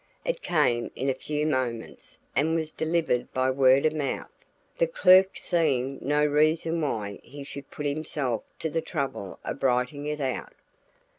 [0.25, 4.31] It came in a few moments and was delivered by word of mouth,
[4.79, 10.07] the clerk seeing no reason why he should put himself to the trouble of writing
[10.07, 10.53] it out.